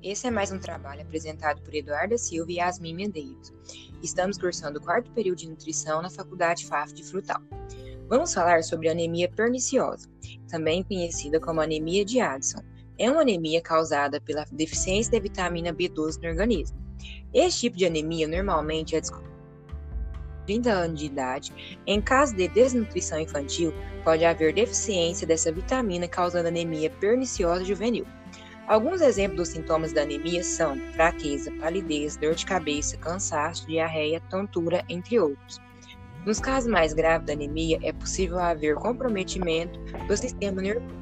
[0.00, 3.52] Esse é mais um trabalho apresentado por Eduarda Silva e Yasmin Medeiros.
[4.00, 7.42] Estamos cursando o quarto período de nutrição na Faculdade FAF de Frutal.
[8.08, 10.08] Vamos falar sobre anemia perniciosa,
[10.48, 12.62] também conhecida como anemia de Addison.
[12.96, 16.78] É uma anemia causada pela deficiência da vitamina B12 no organismo.
[17.34, 19.28] Este tipo de anemia normalmente é descoberto
[20.46, 26.48] 30 anos de idade, em caso de desnutrição infantil, pode haver deficiência dessa vitamina causando
[26.48, 28.06] anemia perniciosa juvenil.
[28.68, 34.84] Alguns exemplos dos sintomas da anemia são fraqueza, palidez, dor de cabeça, cansaço, diarreia, tontura,
[34.90, 35.58] entre outros.
[36.26, 40.94] Nos casos mais graves da anemia, é possível haver comprometimento do sistema nervoso.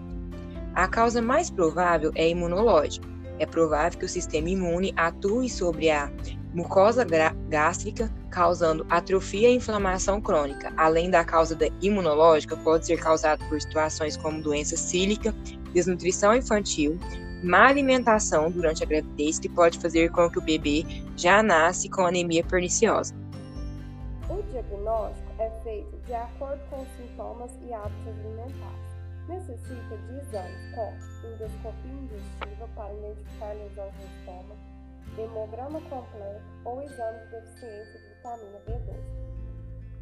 [0.76, 3.08] A causa mais provável é imunológica.
[3.40, 6.08] É provável que o sistema imune atue sobre a
[6.54, 7.04] mucosa
[7.48, 10.72] gástrica, causando atrofia e inflamação crônica.
[10.76, 15.34] Além da causa da imunológica, pode ser causado por situações como doença cílica,
[15.74, 16.96] desnutrição infantil,
[17.42, 20.84] má alimentação durante a gravidez, que pode fazer com que o bebê
[21.16, 23.14] já nasce com anemia perniciosa.
[24.28, 28.86] O diagnóstico é feito de acordo com os sintomas e hábitos alimentares.
[29.28, 34.56] Necessita de exames como endoscopia digestiva para identificar lesões no estômago,
[35.18, 39.26] hemograma completo ou exame de deficiência de vitamina B12.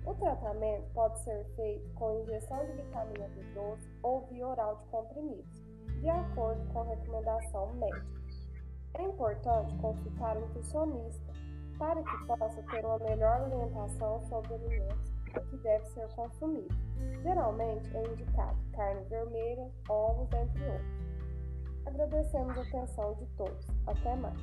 [0.07, 5.64] O tratamento pode ser feito com injeção de vitamina B12 ou via oral de comprimidos,
[6.01, 8.07] de acordo com a recomendação médica.
[8.95, 11.33] É importante consultar o nutricionista
[11.79, 15.13] para que possa ter uma melhor orientação sobre alimentos
[15.51, 16.77] que devem ser consumidos.
[17.23, 21.05] Geralmente é indicado carne vermelha, ovos, entre outros.
[21.87, 23.67] Agradecemos a atenção de todos.
[23.87, 24.39] Até mais.